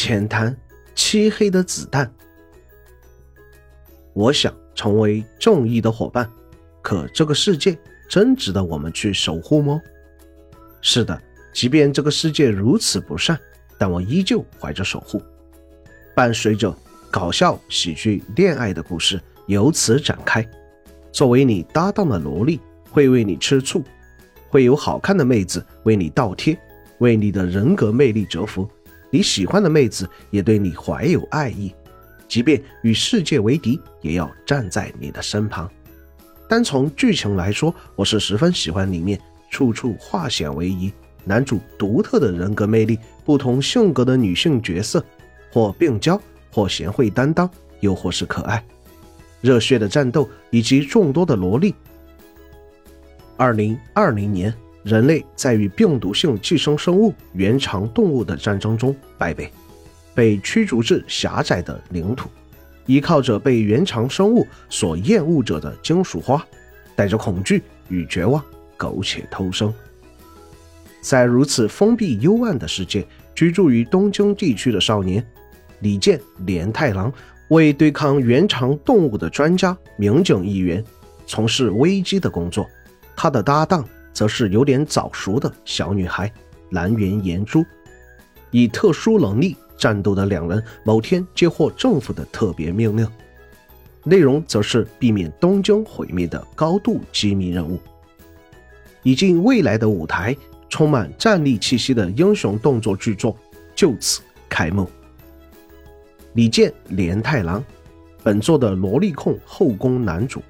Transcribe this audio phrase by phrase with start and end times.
[0.00, 0.56] 浅谈
[0.94, 2.08] 漆黑的子弹。
[4.12, 6.30] 我想成为正义的伙伴，
[6.80, 7.76] 可这个世界
[8.08, 9.82] 真值得我们去守护吗？
[10.80, 11.20] 是的，
[11.52, 13.36] 即便这个世界如此不善，
[13.76, 15.20] 但我依旧怀着守护。
[16.14, 16.72] 伴随着
[17.10, 20.48] 搞笑、喜剧、恋爱的故事由此展开。
[21.10, 23.82] 作为你搭档的萝莉会为你吃醋，
[24.48, 26.56] 会有好看的妹子为你倒贴，
[26.98, 28.70] 为你的人格魅力折服。
[29.10, 31.74] 你喜欢的妹子也对你怀有爱意，
[32.28, 35.70] 即便与世界为敌，也要站在你的身旁。
[36.48, 39.18] 单从剧情来说，我是十分喜欢里面
[39.50, 40.92] 处处化险为夷，
[41.24, 45.02] 男主独特的人格魅力，不同性格的女性角色，
[45.50, 46.20] 或病娇，
[46.52, 47.48] 或贤惠担当，
[47.80, 48.62] 又或是可爱、
[49.40, 51.74] 热血的战斗，以及众多的萝莉。
[53.38, 54.54] 二零二零年。
[54.88, 59.52] 人类在与病毒性寄生生物原肠动物的战争中败北，
[60.14, 62.30] 被驱逐至狭窄的领土，
[62.86, 66.42] 依靠着被原肠生物所厌恶者的金属花，
[66.96, 68.42] 带着恐惧与绝望
[68.78, 69.72] 苟且偷生。
[71.02, 75.22] 在如此封闭幽暗的世界，居住于东京地区的少年
[75.80, 77.12] 李健连太郎，
[77.50, 80.82] 为对抗原肠动物的专家民警一员，
[81.26, 82.66] 从事危机的工作。
[83.14, 83.86] 他的搭档。
[84.18, 86.28] 则是有点早熟的小女孩
[86.70, 87.64] 蓝原岩珠，
[88.50, 93.08] 以特殊能力战斗的两人，某天接获政府的特别命令，
[94.02, 97.78] 内容则是避免东京毁灭的高度机密任务。
[99.04, 100.36] 已经未来的舞台，
[100.68, 103.38] 充满战力气息的英雄动作巨作
[103.72, 104.90] 就此开幕。
[106.32, 107.64] 李健连太郎，
[108.24, 110.42] 本作的萝莉控后宫男主，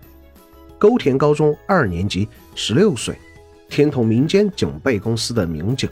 [0.78, 3.14] 沟田高中二年级，十六岁。
[3.68, 5.88] 天童民间警备公司的民警，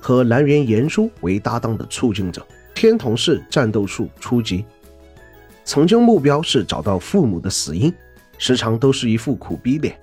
[0.00, 2.46] 和蓝原岩珠为搭档的促进者。
[2.74, 4.64] 天童市战斗术初级，
[5.64, 7.92] 曾经目标是找到父母的死因，
[8.38, 9.96] 时常都是一副苦逼脸。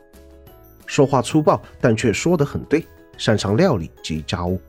[0.86, 2.86] 说话粗暴，但却说得很对。
[3.18, 4.62] 擅长料理及家务，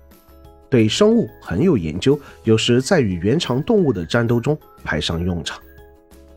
[0.69, 5.61] 对生物很有研究，有时在与原肠动物的战斗中派上用场。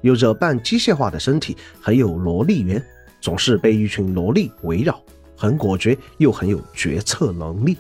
[0.01, 2.79] 有着半机械化的身体，很有萝莉缘，
[3.19, 5.01] 总是被一群萝莉围绕。
[5.43, 7.77] 很果决，又很有决策能力。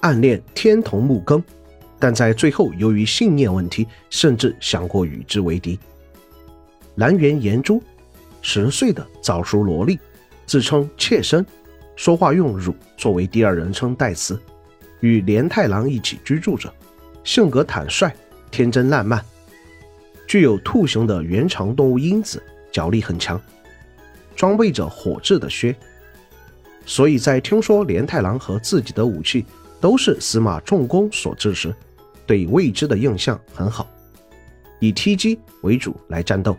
[0.00, 1.40] 暗恋天童木根，
[1.96, 5.78] 但在最后由于信念问题，甚至想过与之为敌。
[6.96, 7.80] 蓝原岩珠，
[8.42, 9.96] 十岁的早熟萝莉，
[10.44, 11.46] 自称妾身，
[11.94, 14.36] 说话用“汝”作为第二人称代词，
[14.98, 16.68] 与连太郎一起居住着，
[17.22, 18.12] 性格坦率、
[18.50, 19.24] 天真烂漫，
[20.26, 23.40] 具有兔形的原长动物因子，脚力很强，
[24.34, 25.72] 装备着火质的靴。
[26.86, 29.44] 所以在听说连太郎和自己的武器
[29.80, 31.74] 都是司马重工所制时，
[32.26, 33.88] 对未知的印象很好，
[34.78, 36.56] 以踢击为主来战斗。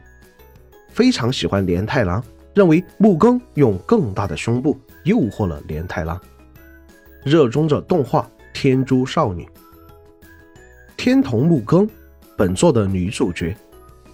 [0.89, 2.23] 非常喜欢连太郎，
[2.53, 6.19] 认为木更用更大的胸部诱惑了连太郎。
[7.23, 8.21] 热衷着动画
[8.53, 9.43] 《天珠少女》。
[10.97, 11.89] 天童木更，
[12.35, 13.55] 本作的女主角，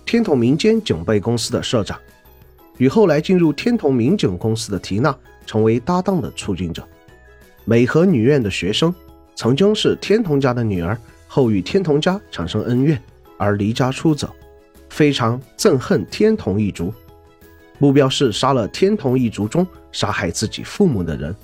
[0.05, 1.99] 天童民间警备公司的社长，
[2.77, 5.15] 与后来进入天童民警公司的缇娜。
[5.47, 6.87] 成为搭档的促进者，
[7.65, 8.93] 美和女院的学生，
[9.33, 10.95] 曾经是天童家的女儿，
[11.27, 13.01] 后与天童家产生恩怨
[13.37, 14.29] 而离家出走，
[14.89, 16.93] 非常憎恨天童一族，
[17.79, 21.35] 目标是杀了天童一族中杀害自己父母的人。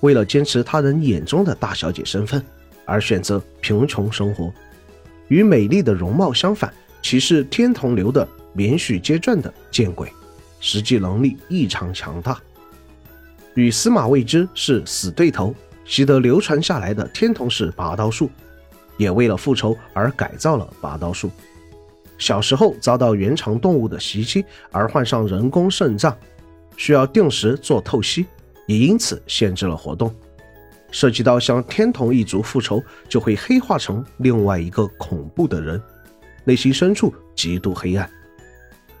[0.00, 2.42] 为了坚持他人眼中的大小姐身份，
[2.84, 4.52] 而选择贫穷生活。
[5.28, 6.72] 与美丽的容貌相反，
[7.02, 10.12] 其是天童流的连续接转的见鬼，
[10.60, 12.38] 实际能力异常强大。
[13.54, 15.54] 与司马未知是死对头，
[15.84, 18.30] 习得流传下来的天童式拔刀术，
[18.96, 21.30] 也为了复仇而改造了拔刀术。
[22.18, 26.16] 小时候遭到原肠动物的袭击而患上人工肾脏，
[26.76, 28.26] 需要定时做透析，
[28.66, 30.14] 也因此限制了活动。
[30.90, 35.80] 涉及到向天童一族复仇，就会黑化成另外一个恐怖的人，
[36.44, 38.08] 内心深处极度黑暗。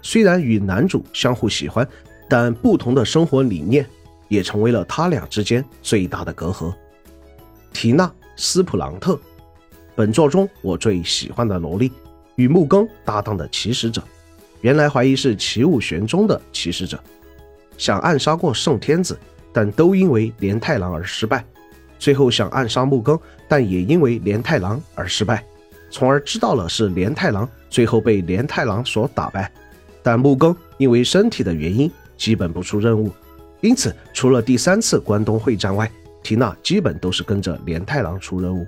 [0.02, 1.88] 虽然与男主相互喜欢，
[2.28, 3.86] 但不同的生活理念。
[4.34, 6.74] 也成为了他俩之间最大的隔阂。
[7.72, 9.18] 缇娜·斯普朗特，
[9.94, 11.90] 本作中我最喜欢的萝莉，
[12.36, 14.02] 与木更搭档的骑士者，
[14.60, 16.98] 原来怀疑是奇武玄中的骑士者，
[17.78, 19.18] 想暗杀过圣天子，
[19.52, 21.44] 但都因为连太郎而失败。
[21.98, 25.44] 最后想暗杀木更，但也因为连太郎而失败，
[25.90, 29.50] 从而知道了是连太郎，最后被连太郎所打败。
[30.02, 33.10] 但木更因为身体的原因，基本不出任务。
[33.64, 35.90] 因此，除了第三次关东会战外，
[36.22, 38.66] 缇娜基本都是跟着连太郎出任务。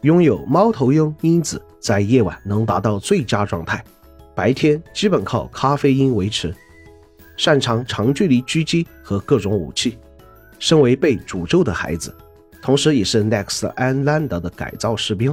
[0.00, 3.84] 拥有猫头鹰因子在夜晚能达到最佳状态，
[4.34, 6.52] 白天基本靠咖啡因维持。
[7.36, 9.96] 擅长长距离狙击和各种武器。
[10.58, 12.12] 身为被诅咒的孩子，
[12.60, 15.32] 同时也是 Next 安兰德的改造士兵，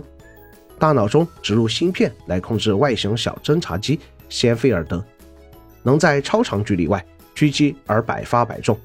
[0.77, 3.99] 大脑中植入芯片来控制外形小侦察机
[4.29, 5.03] 先菲尔德，
[5.81, 7.03] 能在超长距离外
[7.35, 8.77] 狙击而百发百中。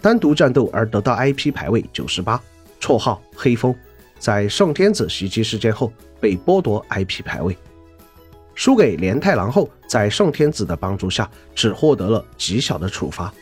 [0.00, 2.40] 单独战斗而得到 IP 排位九十八，
[2.80, 3.74] 绰号黑风。
[4.18, 7.56] 在圣天子袭击事件后被剥夺 IP 排位，
[8.54, 13.32] 输给连太郎后，在圣天子的帮助下，只获得了极小的处罚，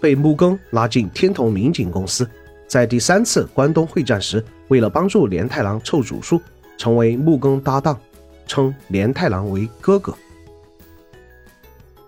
[0.00, 2.28] 被木更拉进天童民警公司。
[2.66, 6.40] 在第三次关东会战时，为了帮助连太郎凑主数，
[6.78, 8.00] 成为木更搭档，
[8.46, 10.14] 称连太郎为哥哥。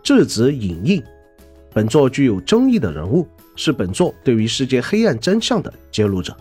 [0.02, 1.02] 质子影印，
[1.74, 3.26] 本作具有争议的人物，
[3.56, 6.34] 是本作对于世界黑暗真相的揭露者。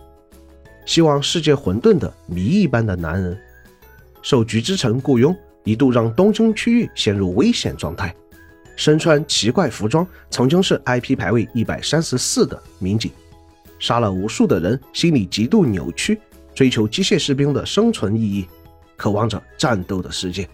[0.86, 3.36] 希望世界混沌的谜一般的男人，
[4.22, 8.14] 受菊之城雇佣，一度让东京区域陷入危险状态。
[8.76, 13.10] 身穿奇怪服装，曾经是 IP 排位一百三十四的民警，
[13.80, 16.20] 杀了无数的人，心里极度扭曲，
[16.54, 18.46] 追求机械士兵的生存意义，
[18.96, 20.48] 渴望着战斗的世界。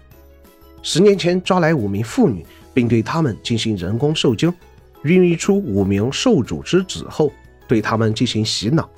[0.82, 4.52] 十年前抓来五名妇女，并对他们进行人工受精，
[5.02, 7.32] 孕育出五名受主之子后，
[7.66, 8.88] 对他们进行洗脑。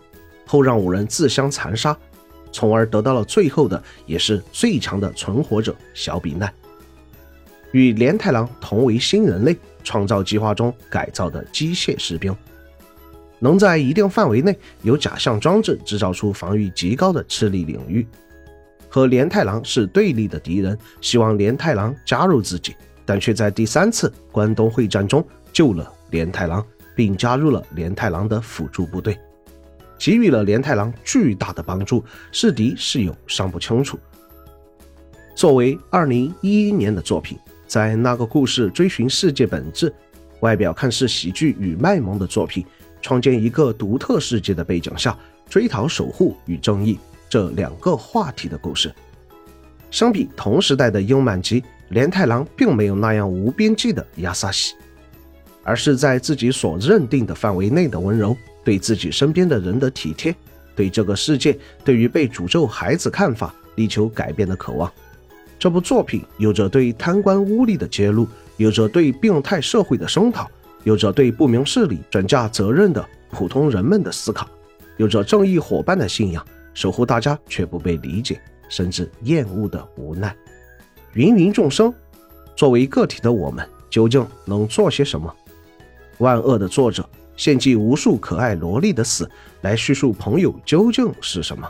[0.44, 1.96] 后让五人自相残杀，
[2.50, 6.52] 从而得到了最后的也是最强的存活者小比奈，
[7.70, 12.36] 与连太郎同为新人类创造计划中改造的机械士兵，
[13.38, 18.06] 能在一定范围内由假象装置制造出防御极高的赤力领域。
[18.90, 22.76] 和连太郎是对立的敌人，希望连太郎加入自己，
[23.06, 26.64] 但却在第三次关东会战中救了连太郎，
[26.96, 29.18] 并加入了连太郎的辅助部队。
[29.98, 33.98] 给予了连太郎巨大的帮助，是敌是友尚不清楚。
[35.34, 39.94] 作为二零一一年的作品，在那个故事追寻世界本质，
[40.40, 42.66] 外表看似喜剧与卖萌的作品，
[43.00, 45.16] 创建一个独特世界的背景下，
[45.48, 48.92] 追讨守护与正义这两个话题的故事。
[49.90, 54.74] 相比同时代的英满级，连太郎并没有那样无边际的亚萨西，
[55.64, 58.36] 而是在自己所认定的范围内的温柔。
[58.64, 60.32] 对自己身边的人的体贴，
[60.76, 64.88] 对这个世界，对于被诅咒孩子看法，力求改变的渴望。
[65.58, 68.24] 这部作品有着对贪官污吏的揭露，
[68.58, 70.48] 有着对病态社会的声讨，
[70.84, 74.48] 有着对不明事理转嫁责任的普通人们的思考，
[74.96, 80.32] 有着正义伙伴的信仰，守护大家却不被理解甚至厌恶的无奈。
[81.14, 81.92] 芸芸众生，
[82.54, 85.34] 作为个体的我们，究竟能做些什么？
[86.22, 87.06] 万恶的作者。
[87.34, 89.28] 献祭无数可爱萝莉的死，
[89.62, 91.68] 来叙述朋友究竟是什么，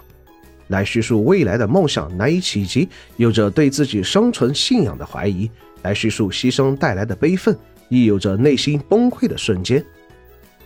[0.69, 5.49] 来叙述未来的梦想难以企及，有着对自己生存信仰的怀疑，
[5.83, 7.57] 来叙述牺牲带来的悲愤，
[7.89, 9.83] 亦有着内心崩溃的瞬间。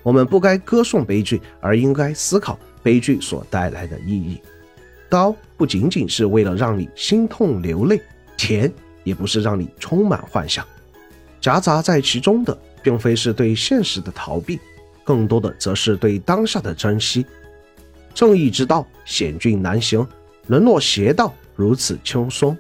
[0.03, 4.41] 我们不该歌颂悲剧，而应该思考悲剧所带来的意义。
[5.11, 8.00] 刀不仅仅是为了让你心痛流泪，
[8.37, 8.73] 甜
[9.05, 10.67] 也不是让你充满幻想，
[11.41, 12.56] 夹杂在其中的，
[12.87, 14.61] 并非是对现实的逃避。
[15.03, 17.27] 更多的则是对当下的珍惜。
[18.15, 20.06] 正义之道险峻难行，
[20.46, 22.56] 沦落邪道如此轻松。